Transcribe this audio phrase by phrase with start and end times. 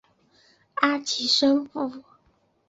[0.77, 2.03] 阿奇森府。